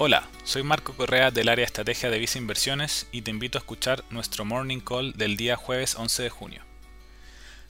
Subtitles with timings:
[0.00, 4.04] Hola, soy Marco Correa del área Estrategia de Visa Inversiones y te invito a escuchar
[4.10, 6.62] nuestro Morning Call del día jueves 11 de junio.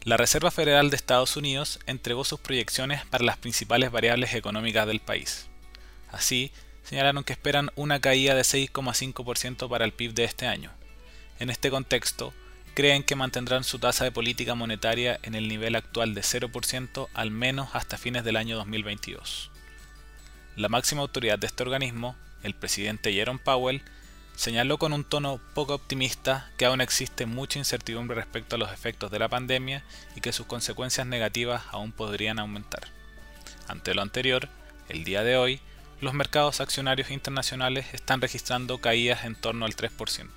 [0.04, 5.00] La Reserva Federal de Estados Unidos entregó sus proyecciones para las principales variables económicas del
[5.00, 5.46] país.
[6.12, 6.52] Así,
[6.82, 10.70] señalaron que esperan una caída de 6,5% para el PIB de este año.
[11.38, 12.34] En este contexto,
[12.74, 17.30] creen que mantendrán su tasa de política monetaria en el nivel actual de 0% al
[17.30, 19.50] menos hasta fines del año 2022.
[20.58, 23.80] La máxima autoridad de este organismo, el presidente Jerome Powell,
[24.34, 29.12] señaló con un tono poco optimista que aún existe mucha incertidumbre respecto a los efectos
[29.12, 29.84] de la pandemia
[30.16, 32.88] y que sus consecuencias negativas aún podrían aumentar.
[33.68, 34.48] Ante lo anterior,
[34.88, 35.60] el día de hoy,
[36.00, 40.28] los mercados accionarios internacionales están registrando caídas en torno al 3%.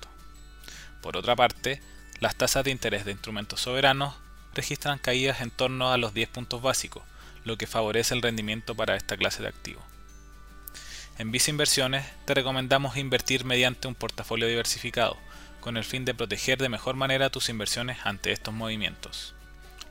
[1.00, 1.82] Por otra parte,
[2.20, 4.14] las tasas de interés de instrumentos soberanos
[4.54, 7.02] registran caídas en torno a los 10 puntos básicos,
[7.44, 9.82] lo que favorece el rendimiento para esta clase de activos.
[11.18, 15.18] En Visa Inversiones te recomendamos invertir mediante un portafolio diversificado,
[15.60, 19.34] con el fin de proteger de mejor manera tus inversiones ante estos movimientos.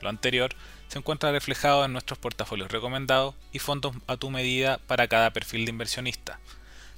[0.00, 0.50] Lo anterior
[0.88, 5.64] se encuentra reflejado en nuestros portafolios recomendados y fondos a tu medida para cada perfil
[5.64, 6.40] de inversionista,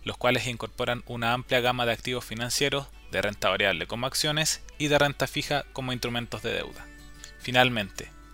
[0.05, 4.89] los cuales incorporan una amplia gama de activos financieros, de renta variable como acciones y
[4.89, 6.87] de renta fija como instrumentos de deuda.
[7.41, 8.11] Finalmente,